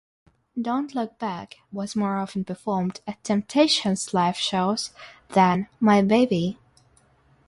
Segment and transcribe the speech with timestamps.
[0.59, 4.89] "Don't Look Back" was more often performed at Temptations live shows
[5.29, 6.57] than "My Baby".